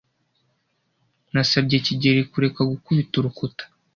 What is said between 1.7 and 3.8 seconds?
kigeli kureka gukubita urukuta.